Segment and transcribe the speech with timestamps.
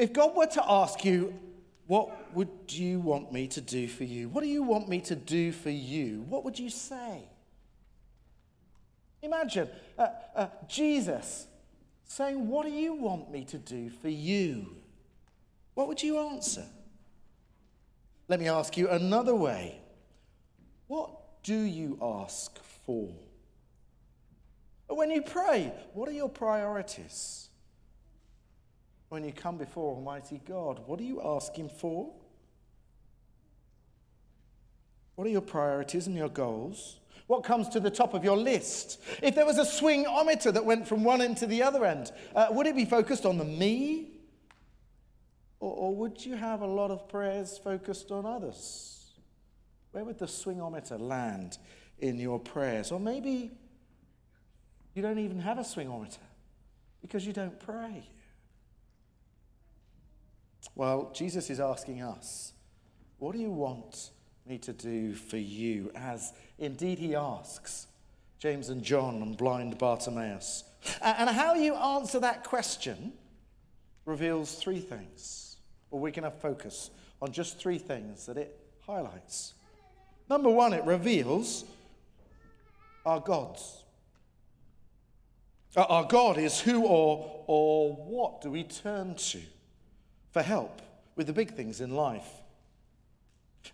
[0.00, 1.38] If God were to ask you,
[1.86, 4.30] What would you want me to do for you?
[4.30, 6.24] What do you want me to do for you?
[6.28, 7.28] What would you say?
[9.22, 9.68] Imagine
[9.98, 11.46] uh, uh, Jesus
[12.04, 14.76] saying, What do you want me to do for you?
[15.74, 16.64] What would you answer?
[18.26, 19.80] Let me ask you another way.
[20.86, 23.10] What do you ask for?
[24.88, 27.49] When you pray, what are your priorities?
[29.10, 32.12] When you come before Almighty God, what are you asking for?
[35.16, 37.00] What are your priorities and your goals?
[37.26, 39.00] What comes to the top of your list?
[39.20, 42.46] If there was a swingometer that went from one end to the other end, uh,
[42.50, 44.12] would it be focused on the me?
[45.58, 49.10] Or, or would you have a lot of prayers focused on others?
[49.90, 51.58] Where would the swingometer land
[51.98, 52.92] in your prayers?
[52.92, 53.50] Or maybe
[54.94, 56.18] you don't even have a swingometer
[57.02, 58.04] because you don't pray.
[60.74, 62.52] Well, Jesus is asking us,
[63.18, 64.10] what do you want
[64.46, 65.90] me to do for you?
[65.94, 67.86] As indeed he asks
[68.38, 70.64] James and John and blind Bartimaeus.
[71.02, 73.12] And how you answer that question
[74.06, 75.56] reveals three things.
[75.90, 79.54] Well, we're going to focus on just three things that it highlights.
[80.28, 81.64] Number one, it reveals
[83.04, 83.84] our gods.
[85.76, 89.40] Uh, our God is who or, or what do we turn to
[90.32, 90.82] for help
[91.16, 92.28] with the big things in life?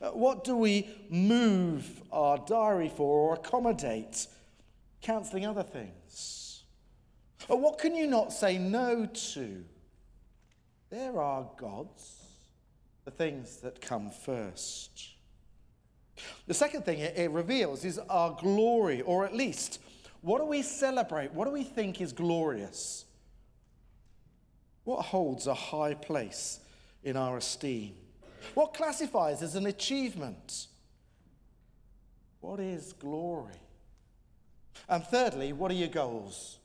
[0.01, 4.27] Uh, what do we move our diary for or accommodate,
[5.01, 6.65] cancelling other things?
[7.49, 9.65] Or what can you not say no to?
[10.91, 12.23] There are gods,
[13.05, 15.15] the things that come first.
[16.47, 19.81] The second thing it reveals is our glory, or at least
[20.23, 21.33] what do we celebrate?
[21.33, 23.06] What do we think is glorious?
[24.87, 26.61] What holds a high place
[27.03, 27.95] in our esteem?
[28.55, 30.69] What classifies as an achievement?
[32.41, 33.61] What is glory?
[34.89, 36.61] And thirdly, what are your goals?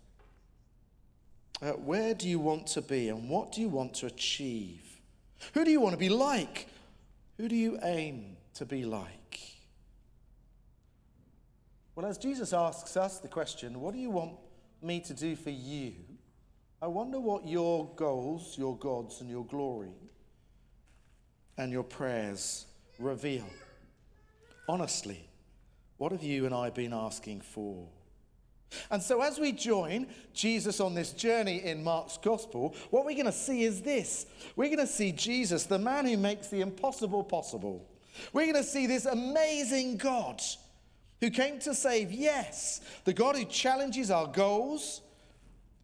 [1.64, 4.84] Uh, where do you want to be and what do you want to achieve?
[5.56, 6.68] Who do you want to be like?
[7.38, 9.40] Who do you aim to be like?
[11.96, 14.34] Well, as Jesus asks us the question, What do you want
[14.80, 15.96] me to do for you?
[16.82, 19.94] I wonder what your goals, your gods, and your glory
[21.58, 22.66] and your prayers
[22.98, 23.46] reveal.
[24.68, 25.30] Honestly,
[25.98, 27.88] what have you and I been asking for?
[28.90, 33.26] And so, as we join Jesus on this journey in Mark's gospel, what we're going
[33.26, 34.26] to see is this
[34.56, 37.86] we're going to see Jesus, the man who makes the impossible possible.
[38.34, 40.42] We're going to see this amazing God
[41.20, 45.02] who came to save, yes, the God who challenges our goals,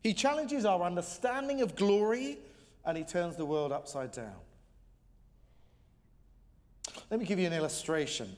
[0.03, 2.37] he challenges our understanding of glory,
[2.85, 4.35] and he turns the world upside down.
[7.09, 8.35] Let me give you an illustration.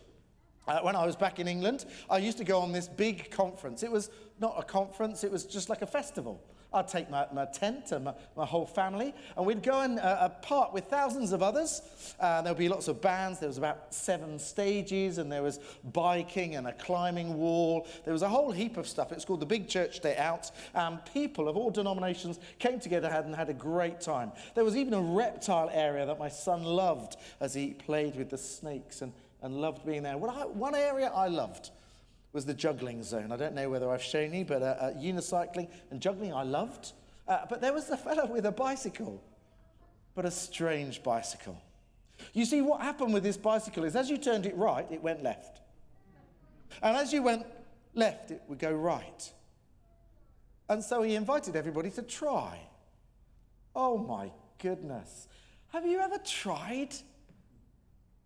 [0.67, 3.81] Uh, when I was back in England, I used to go on this big conference.
[3.81, 6.41] It was not a conference, it was just like a festival.
[6.71, 10.29] I'd take my, my tent and my, my, whole family, and we'd go and uh,
[10.29, 11.81] part with thousands of others.
[12.19, 13.39] Uh, there would be lots of bands.
[13.39, 17.87] There was about seven stages, and there was biking and a climbing wall.
[18.05, 19.11] There was a whole heap of stuff.
[19.11, 20.51] It's called the Big Church Day Out.
[20.75, 24.31] And people of all denominations came together and had a great time.
[24.53, 28.37] There was even a reptile area that my son loved as he played with the
[28.37, 30.19] snakes and, and loved being there.
[30.19, 31.71] Well, I, one area I loved
[32.31, 33.31] was the juggling zone.
[33.31, 36.93] I don't know whether I've shown you, but uh, uh, unicycling and juggling I loved.
[37.27, 39.21] Uh, but there was a fellow with a bicycle,
[40.15, 41.59] but a strange bicycle.
[42.33, 45.23] You see, what happened with this bicycle is as you turned it right, it went
[45.23, 45.61] left.
[46.81, 47.45] And as you went
[47.95, 49.31] left, it would go right.
[50.67, 52.59] And so he invited everybody to try.
[53.75, 54.31] Oh my
[54.61, 55.27] goodness.
[55.69, 56.93] Have you ever tried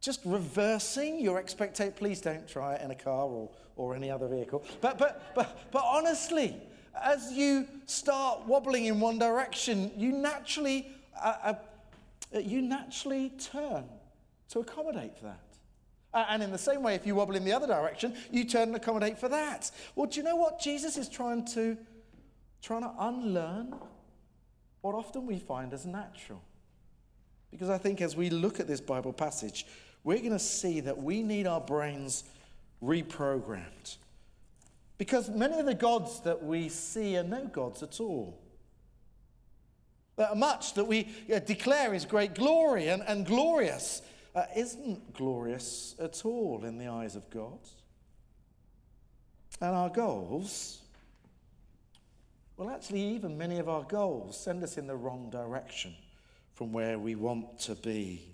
[0.04, 1.94] just reversing your expectation?
[1.98, 4.64] Please don't try it in a car or or any other vehicle.
[4.82, 6.56] But, but, but, but honestly,
[7.02, 10.88] as you start wobbling in one direction, you naturally,
[11.22, 11.54] uh,
[12.36, 13.86] uh, you naturally turn
[14.50, 15.40] to accommodate for that.
[16.14, 18.68] Uh, and in the same way, if you wobble in the other direction, you turn
[18.68, 19.72] and accommodate for that.
[19.96, 21.76] Well, do you know what Jesus is trying to
[22.62, 23.74] trying to unlearn?
[24.82, 26.42] What often we find as natural.
[27.50, 29.66] Because I think as we look at this Bible passage,
[30.04, 32.24] we're going to see that we need our brains
[32.84, 33.98] reprogrammed.
[34.98, 38.40] Because many of the gods that we see are no gods at all.
[40.16, 44.02] That much that we uh, declare is great glory and, and glorious
[44.36, 47.60] uh, isn't glorious at all in the eyes of God.
[49.62, 50.82] And our goals,
[52.58, 55.96] well, actually, even many of our goals send us in the wrong direction
[56.54, 58.33] from where we want to be.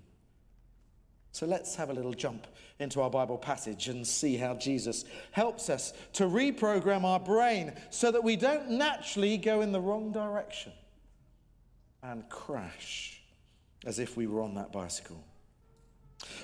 [1.32, 2.46] So let's have a little jump
[2.78, 8.10] into our Bible passage and see how Jesus helps us to reprogram our brain so
[8.10, 10.72] that we don't naturally go in the wrong direction
[12.02, 13.20] and crash
[13.86, 15.22] as if we were on that bicycle.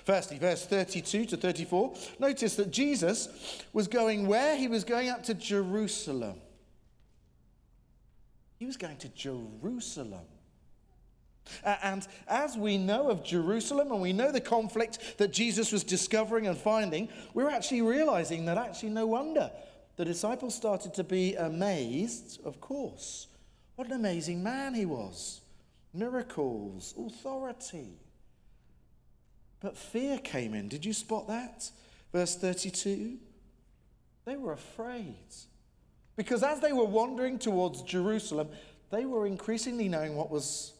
[0.04, 4.56] Firstly, verse 32 to 34, notice that Jesus was going where?
[4.56, 6.40] He was going up to Jerusalem.
[8.58, 10.24] He was going to Jerusalem.
[11.64, 16.46] And as we know of Jerusalem and we know the conflict that Jesus was discovering
[16.46, 19.50] and finding, we're actually realizing that actually no wonder
[19.96, 23.28] the disciples started to be amazed, of course.
[23.76, 25.40] What an amazing man he was!
[25.92, 27.98] Miracles, authority.
[29.60, 30.68] But fear came in.
[30.68, 31.70] Did you spot that?
[32.12, 33.16] Verse 32.
[34.26, 35.14] They were afraid.
[36.16, 38.48] Because as they were wandering towards Jerusalem,
[38.90, 40.72] they were increasingly knowing what was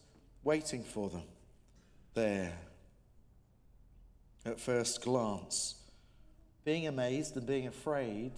[0.47, 1.25] waiting for them
[2.15, 2.57] there.
[4.45, 5.75] At first glance,
[6.65, 8.33] being amazed and being afraid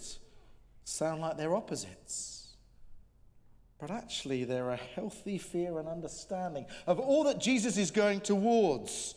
[0.84, 2.54] sound like they're opposites.
[3.78, 9.14] But actually, they're a healthy fear and understanding of all that Jesus is going towards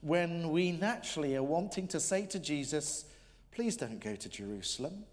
[0.00, 3.04] when we naturally are wanting to say to Jesus,
[3.52, 5.04] Please don't go to Jerusalem,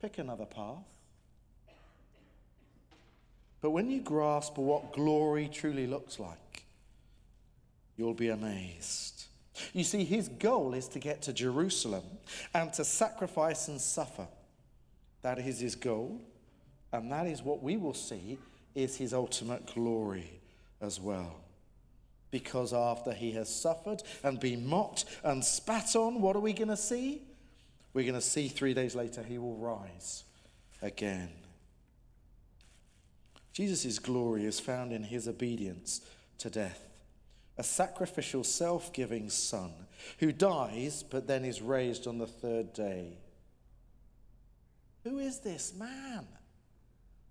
[0.00, 1.01] pick another path.
[3.62, 6.64] But when you grasp what glory truly looks like,
[7.96, 9.24] you'll be amazed.
[9.72, 12.02] You see, his goal is to get to Jerusalem
[12.52, 14.26] and to sacrifice and suffer.
[15.22, 16.20] That is his goal,
[16.92, 18.38] and that is what we will see
[18.74, 20.40] is his ultimate glory
[20.80, 21.36] as well.
[22.32, 26.68] Because after he has suffered and been mocked and spat on, what are we going
[26.68, 27.22] to see?
[27.94, 30.24] We're going to see three days later he will rise
[30.80, 31.28] again.
[33.52, 36.00] Jesus' glory is found in his obedience
[36.38, 36.88] to death,
[37.58, 39.72] a sacrificial, self giving Son
[40.18, 43.18] who dies but then is raised on the third day.
[45.04, 46.26] Who is this man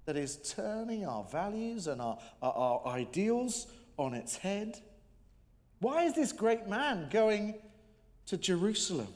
[0.05, 3.67] that is turning our values and our, our, our ideals
[3.97, 4.79] on its head?
[5.79, 7.55] Why is this great man going
[8.27, 9.07] to Jerusalem?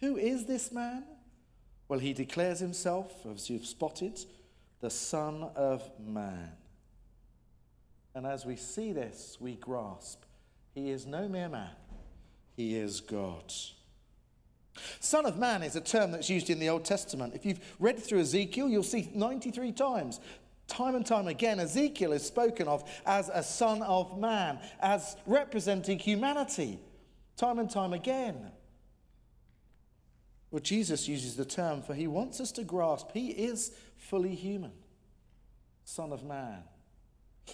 [0.00, 1.04] Who is this man?
[1.88, 4.20] Well, he declares himself, as you've spotted,
[4.80, 6.52] the Son of Man.
[8.14, 10.22] And as we see this, we grasp
[10.74, 11.70] he is no mere man,
[12.56, 13.52] he is God.
[15.00, 17.34] Son of Man is a term that's used in the Old Testament.
[17.34, 20.20] If you've read through Ezekiel, you'll see 93 times.
[20.68, 25.98] Time and time again, Ezekiel is spoken of as a son of man, as representing
[25.98, 26.78] humanity.
[27.36, 28.52] Time and time again.
[30.50, 34.72] Well, Jesus uses the term for he wants us to grasp he is fully human,
[35.84, 36.62] Son of Man.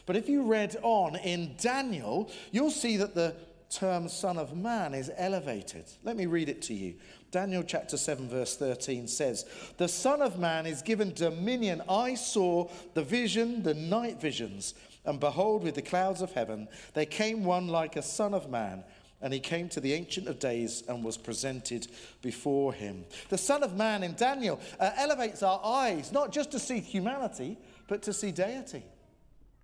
[0.07, 3.35] But if you read on in Daniel, you'll see that the
[3.71, 5.85] term Son of Man is elevated.
[6.03, 6.95] Let me read it to you.
[7.31, 9.45] Daniel chapter 7, verse 13 says,
[9.77, 11.83] The Son of Man is given dominion.
[11.89, 14.75] I saw the vision, the night visions,
[15.05, 18.85] and behold, with the clouds of heaven, there came one like a Son of Man
[19.25, 21.89] and he came to the Ancient of Days and was presented
[22.21, 23.07] before him.
[23.31, 27.57] The Son of Man in Daniel uh, elevates our eyes not just to see humanity,
[27.89, 28.83] but to see deity,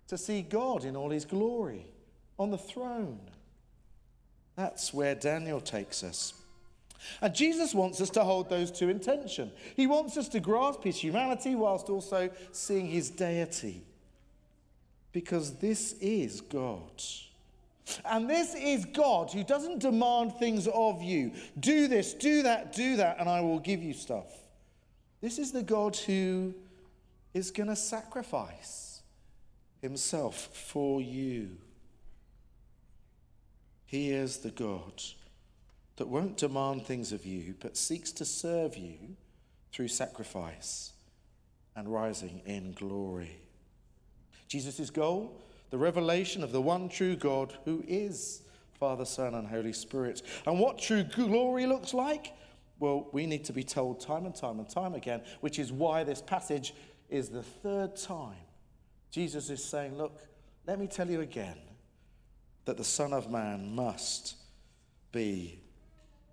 [0.07, 1.85] to see God in all his glory
[2.39, 3.19] on the throne.
[4.55, 6.33] That's where Daniel takes us.
[7.21, 9.51] And Jesus wants us to hold those two in tension.
[9.75, 13.83] He wants us to grasp his humanity whilst also seeing his deity.
[15.11, 17.03] Because this is God.
[18.05, 21.31] And this is God who doesn't demand things of you.
[21.59, 24.27] Do this, do that, do that, and I will give you stuff.
[25.21, 26.53] This is the God who
[27.33, 29.01] is going to sacrifice
[29.81, 31.57] himself for you.
[33.85, 35.01] He is the God
[35.97, 38.97] that won't demand things of you, but seeks to serve you
[39.71, 40.93] through sacrifice
[41.75, 43.37] and rising in glory.
[44.47, 48.43] Jesus' goal the revelation of the one true God who is
[48.79, 50.21] Father, Son, and Holy Spirit.
[50.45, 52.33] And what true glory looks like?
[52.79, 56.03] Well, we need to be told time and time and time again, which is why
[56.03, 56.73] this passage
[57.09, 58.37] is the third time
[59.11, 60.21] Jesus is saying, Look,
[60.65, 61.57] let me tell you again
[62.65, 64.35] that the Son of Man must
[65.11, 65.59] be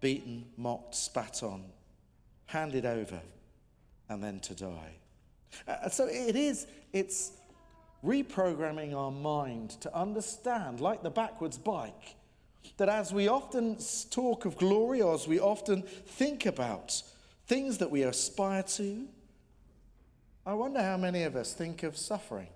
[0.00, 1.64] beaten, mocked, spat on,
[2.46, 3.20] handed over,
[4.08, 4.94] and then to die.
[5.66, 7.32] Uh, so it is, it's
[8.04, 12.16] reprogramming our mind to understand, like the backwards bike,
[12.76, 13.78] that as we often
[14.10, 17.02] talk of glory or as we often think about
[17.46, 19.06] things that we aspire to,
[20.46, 22.48] I wonder how many of us think of suffering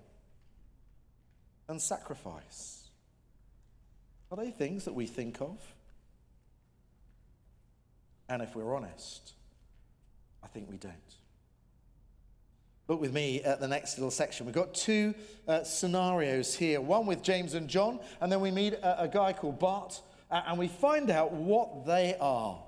[1.67, 2.89] and sacrifice
[4.31, 5.57] Are they things that we think of?
[8.27, 9.33] And if we're honest,
[10.43, 10.93] I think we don't.
[12.87, 14.45] Look with me at the next little section.
[14.45, 15.15] We've got two
[15.47, 19.31] uh, scenarios here one with James and John, and then we meet a, a guy
[19.33, 22.61] called Bart, uh, and we find out what they are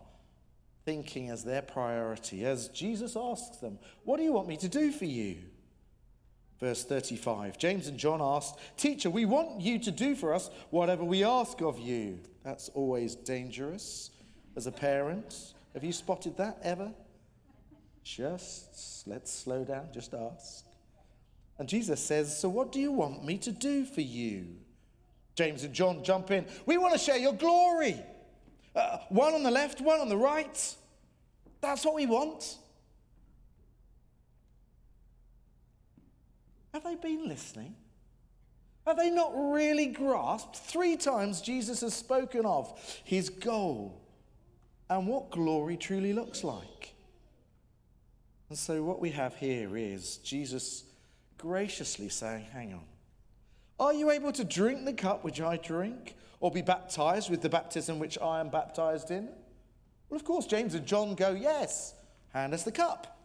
[0.86, 4.92] thinking as their priority as Jesus asks them, What do you want me to do
[4.92, 5.38] for you?
[6.60, 11.04] Verse 35 James and John asked, Teacher, we want you to do for us whatever
[11.04, 12.20] we ask of you.
[12.44, 14.12] That's always dangerous
[14.56, 15.54] as a parent.
[15.74, 16.94] Have you spotted that ever?
[18.06, 20.64] Just let's slow down, just ask.
[21.58, 24.46] And Jesus says, So what do you want me to do for you?
[25.34, 26.46] James and John jump in.
[26.68, 28.00] We want to share your glory.
[28.76, 30.76] Uh, one on the left, one on the right.
[31.62, 32.58] That's what we want.
[36.74, 37.76] Have they been listening?
[38.86, 40.58] Have they not really grasped?
[40.58, 44.00] Three times Jesus has spoken of his goal
[44.90, 46.95] and what glory truly looks like.
[48.50, 50.84] And so, what we have here is Jesus
[51.38, 52.84] graciously saying, Hang on.
[53.80, 57.50] Are you able to drink the cup which I drink, or be baptized with the
[57.50, 59.30] baptism which I am baptized in?
[60.10, 61.96] Well, of course, James and John go, Yes,
[62.34, 63.18] hand us the cup.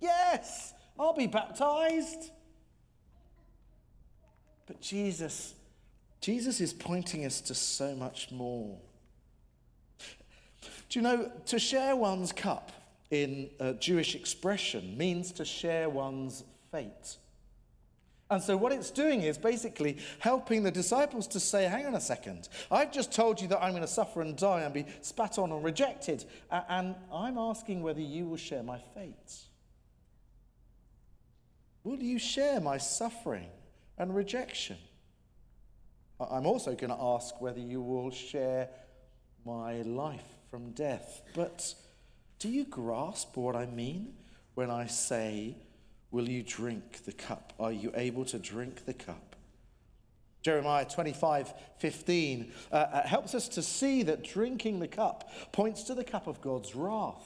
[0.00, 2.30] Yes, I'll be baptized.
[4.66, 5.54] But Jesus,
[6.20, 8.78] Jesus is pointing us to so much more.
[10.88, 12.72] Do you know, to share one's cup
[13.10, 17.16] in a Jewish expression means to share one's fate.
[18.28, 22.00] And so, what it's doing is basically helping the disciples to say, hang on a
[22.00, 25.38] second, I've just told you that I'm going to suffer and die and be spat
[25.38, 29.34] on and rejected, and I'm asking whether you will share my fate.
[31.84, 33.46] Will you share my suffering
[33.96, 34.76] and rejection?
[36.18, 38.70] I'm also going to ask whether you will share
[39.44, 41.22] my life from death.
[41.34, 41.74] But
[42.38, 44.14] do you grasp what I mean
[44.54, 45.56] when I say,
[46.10, 47.52] Will you drink the cup?
[47.58, 49.36] Are you able to drink the cup?
[50.42, 55.94] Jeremiah 25, 15 uh, uh, helps us to see that drinking the cup points to
[55.94, 57.22] the cup of God's wrath.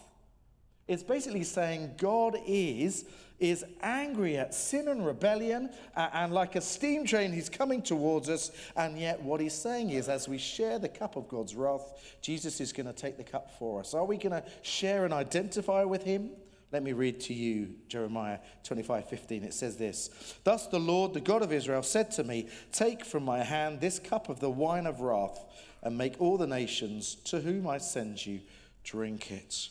[0.89, 3.05] It's basically saying God is,
[3.41, 8.29] is angry at sin and rebellion, uh, and like a steam train, he's coming towards
[8.29, 8.53] us.
[8.77, 12.61] And yet, what he's saying is, as we share the cup of God's wrath, Jesus
[12.61, 13.95] is going to take the cup for us.
[13.95, 16.31] Are we going to share and identify with him?
[16.73, 19.43] Let me read to you Jeremiah 25 15.
[19.43, 23.25] It says this Thus the Lord, the God of Israel, said to me, Take from
[23.25, 25.45] my hand this cup of the wine of wrath,
[25.83, 28.41] and make all the nations to whom I send you
[28.85, 29.69] drink it.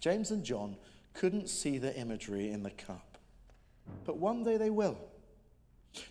[0.00, 0.76] James and John
[1.14, 3.18] couldn't see the imagery in the cup,
[4.04, 4.98] but one day they will.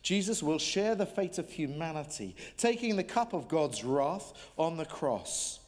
[0.01, 4.85] Jesus will share the fate of humanity, taking the cup of God's wrath on the
[4.85, 5.59] cross,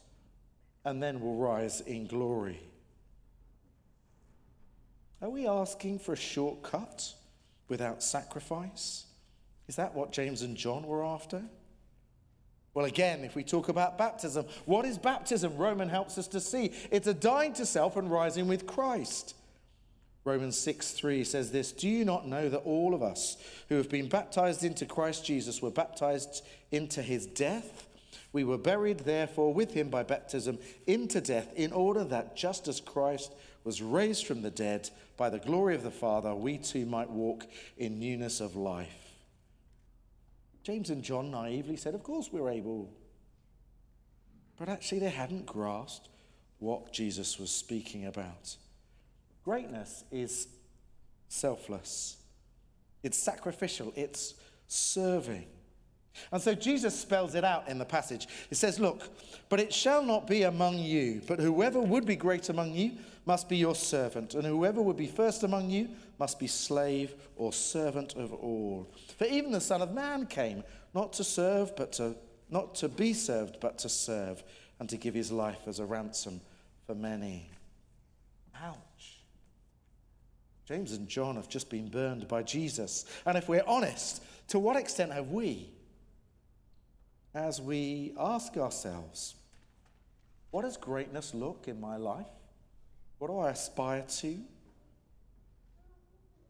[0.86, 2.60] and then will rise in glory.
[5.22, 7.14] Are we asking for a shortcut
[7.68, 9.06] without sacrifice?
[9.68, 11.42] Is that what James and John were after?
[12.76, 15.56] Well, again, if we talk about baptism, what is baptism?
[15.56, 16.74] Roman helps us to see.
[16.92, 19.34] It's a dying to self and rising with Christ.
[20.26, 23.38] Romans 6 3 says this Do you not know that all of us
[23.70, 27.88] who have been baptized into Christ Jesus were baptized into his death?
[28.34, 32.82] We were buried, therefore, with him by baptism into death, in order that just as
[32.82, 37.10] Christ was raised from the dead by the glory of the Father, we too might
[37.10, 39.05] walk in newness of life.
[40.66, 42.90] James and John naively said, Of course we're able.
[44.58, 46.10] But actually, they hadn't grasped
[46.58, 48.56] what Jesus was speaking about.
[49.44, 50.48] Greatness is
[51.30, 52.18] selfless,
[53.04, 54.34] it's sacrificial, it's
[54.68, 55.46] serving.
[56.32, 58.28] And so Jesus spells it out in the passage.
[58.50, 59.10] It says, Look,
[59.50, 62.94] but it shall not be among you, but whoever would be great among you
[63.28, 67.54] must be your servant, and whoever would be first among you must be slave or
[67.54, 68.88] servant of all.
[69.18, 72.16] For even the Son of Man came not to serve, but to
[72.50, 74.44] not to be served, but to serve,
[74.80, 76.42] and to give his life as a ransom
[76.86, 77.50] for many.
[78.62, 79.20] Ouch.
[80.66, 83.06] James and John have just been burned by Jesus.
[83.26, 85.70] And if we're honest, to what extent have we?
[87.34, 89.36] As we ask ourselves,
[90.52, 92.26] what does greatness look in my life?
[93.20, 94.38] What do I aspire to?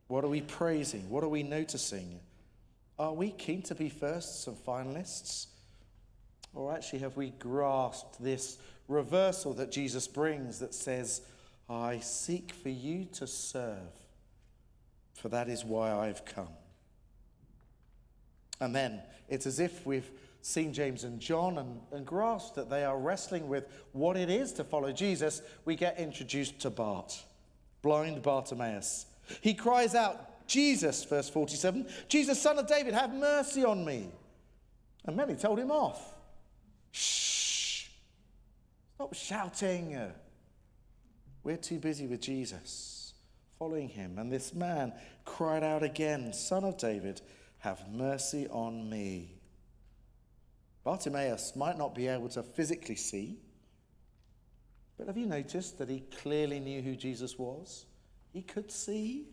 [0.07, 1.09] What are we praising?
[1.09, 2.19] What are we noticing?
[2.97, 5.47] Are we keen to be firsts and finalists?
[6.53, 8.57] Or actually, have we grasped this
[8.87, 11.21] reversal that Jesus brings that says,
[11.69, 13.91] I seek for you to serve,
[15.15, 16.53] for that is why I've come?
[18.61, 20.09] And then it's as if we've
[20.41, 24.53] seen James and John and, and grasped that they are wrestling with what it is
[24.53, 25.41] to follow Jesus.
[25.65, 27.21] We get introduced to Bart,
[27.81, 29.07] blind Bartimaeus.
[29.41, 34.09] He cries out, Jesus, verse 47, Jesus, son of David, have mercy on me.
[35.05, 36.13] And many told him off.
[36.91, 37.87] Shh,
[38.95, 40.11] stop shouting.
[41.43, 43.13] We're too busy with Jesus,
[43.59, 44.17] following him.
[44.17, 44.93] And this man
[45.25, 47.21] cried out again, Son of David,
[47.59, 49.35] have mercy on me.
[50.83, 53.37] Bartimaeus might not be able to physically see,
[54.97, 57.85] but have you noticed that he clearly knew who Jesus was?
[58.35, 59.29] He could see.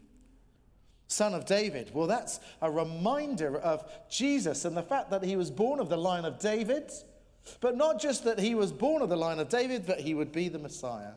[1.08, 1.90] Son of David.
[1.92, 5.96] Well, that's a reminder of Jesus and the fact that he was born of the
[5.96, 6.92] line of David,
[7.60, 10.30] but not just that he was born of the line of David, but he would
[10.30, 11.14] be the Messiah.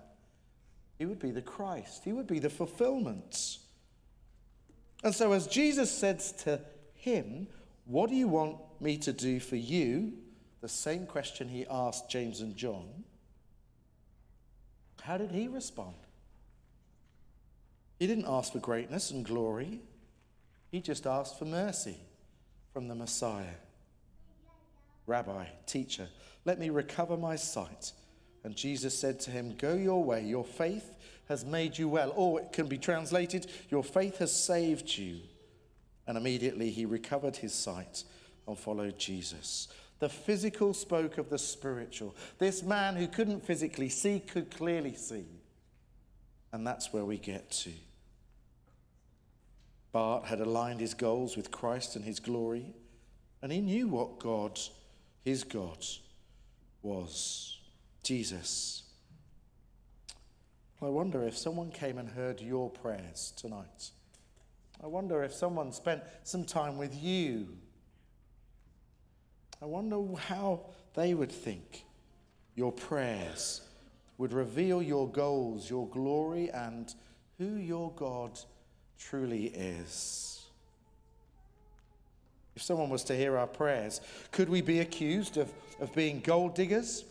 [0.98, 2.04] He would be the Christ.
[2.04, 3.60] He would be the fulfillment.
[5.04, 6.62] And so, as Jesus says to
[6.96, 7.48] him,
[7.86, 10.14] What do you want me to do for you?
[10.62, 13.04] The same question he asked James and John.
[15.04, 15.94] How did he respond?
[17.98, 19.80] He didn't ask for greatness and glory,
[20.72, 21.98] he just asked for mercy
[22.74, 23.56] from the Messiah.
[25.08, 26.10] Rabbi, teacher,
[26.44, 27.94] let me recover my sight.
[28.44, 30.96] And Jesus said to him, Go your way, your faith
[31.30, 32.14] has made you well.
[32.16, 35.20] Or it can be translated, Your faith has saved you.
[36.08, 38.04] And immediately he recovered his sight
[38.48, 39.68] and followed Jesus.
[40.00, 42.16] The physical spoke of the spiritual.
[42.38, 45.26] This man who couldn't physically see could clearly see.
[46.56, 47.72] And that's where we get to.
[49.92, 52.68] Bart had aligned his goals with Christ and his glory,
[53.42, 54.58] and he knew what God,
[55.26, 55.86] his God,
[56.82, 57.60] was
[58.04, 58.84] Jesus.
[60.82, 63.92] I wonder if someone came and heard your prayers tonight.
[64.82, 67.50] I wonder if someone spent some time with you.
[69.62, 71.84] I wonder how they would think
[72.56, 73.60] your prayers
[74.18, 76.94] would reveal your goals, your glory, and
[77.38, 78.40] who your God
[78.98, 80.46] truly is.
[82.56, 84.00] If someone was to hear our prayers,
[84.32, 87.04] could we be accused of, of being gold diggers?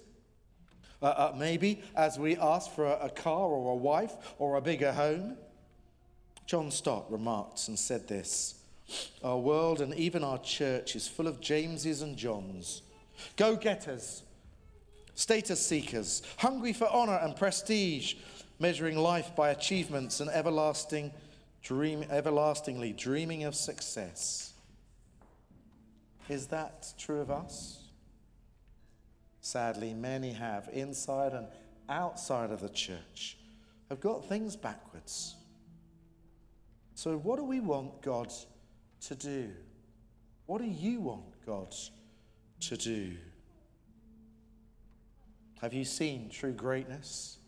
[1.03, 4.61] Uh, uh, maybe as we ask for a, a car or a wife or a
[4.63, 5.37] bigger home.
[6.47, 8.55] John Stott remarked and said this
[9.23, 12.83] Our world and even our church is full of Jameses and Johns,
[13.37, 14.24] go getters,
[15.15, 18.15] status seekers, hungry for honor and prestige,
[18.59, 21.13] measuring life by achievements and everlasting
[21.63, 24.53] dream, everlastingly dreaming of success.
[26.29, 27.81] Is that true of us?
[29.41, 31.47] Sadly, many have, inside and
[31.89, 33.37] outside of the church,
[33.91, 35.35] have got things backwards.
[36.95, 38.33] So, what do we want God
[39.03, 39.51] to do?
[40.47, 41.75] What do you want God
[42.61, 43.13] to do?
[45.61, 47.39] Have you seen true greatness?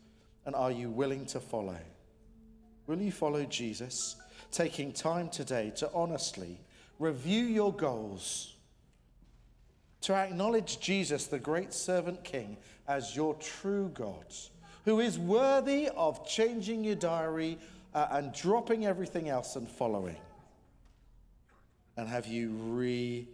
[0.45, 1.77] And are you willing to follow?
[2.87, 4.15] Will you follow Jesus?
[4.51, 6.59] Taking time today to honestly
[6.99, 8.55] review your goals,
[10.01, 14.25] to acknowledge Jesus, the great servant king, as your true God,
[14.85, 17.57] who is worthy of changing your diary
[17.93, 20.17] uh, and dropping everything else and following.
[21.97, 23.27] And have you re-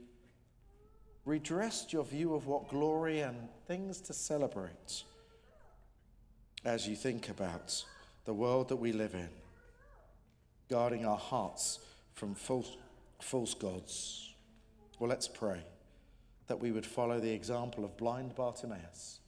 [1.26, 5.04] redressed your view of what glory and things to celebrate
[6.66, 7.84] as you think about
[8.26, 9.30] the world that we live in?
[10.74, 11.78] guarding our hearts
[12.14, 12.78] from false,
[13.22, 14.34] false gods.
[14.98, 15.60] Well, let's pray
[16.48, 19.20] that we would follow the example of blind Bartimaeus,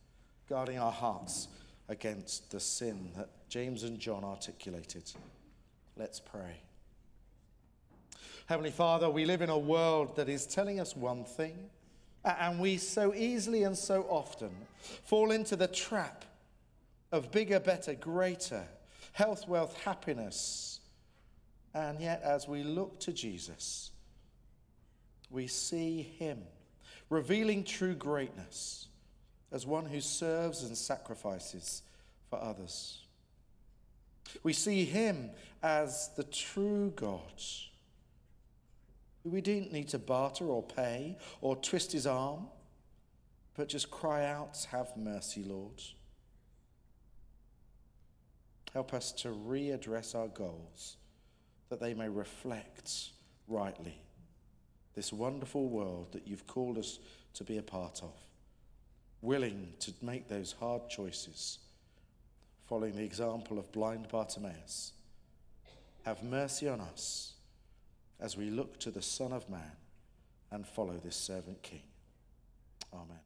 [0.50, 1.48] guarding our hearts
[1.88, 5.12] against the sin that James and John articulated.
[5.96, 6.62] Let's pray.
[8.48, 11.70] Heavenly Father, we live in a world that is telling us one thing,
[12.26, 14.52] and we so easily and so often
[15.04, 16.26] fall into the trap
[17.12, 18.64] of bigger, better, greater,
[19.14, 20.76] health, wealth, happiness
[21.76, 23.92] and yet, as we look to Jesus,
[25.30, 26.42] we see him
[27.10, 28.88] revealing true greatness
[29.52, 31.82] as one who serves and sacrifices
[32.30, 33.02] for others.
[34.42, 37.22] We see him as the true God.
[39.26, 42.46] We don't need to barter or pay or twist his arm,
[43.58, 45.82] but just cry out, Have mercy, Lord.
[48.72, 50.98] Help us to readdress our goals
[51.70, 53.10] that they may reflect
[53.48, 54.00] rightly
[54.94, 57.00] this wonderful world that you've called us
[57.34, 58.14] to be a part of,
[59.22, 61.60] willing to make those hard choices,
[62.66, 64.94] following the example of blind Bartimaeus.
[66.06, 67.35] Have mercy on us
[68.19, 69.71] as we look to the Son of Man
[70.51, 71.84] and follow this servant King.
[72.93, 73.19] Amen.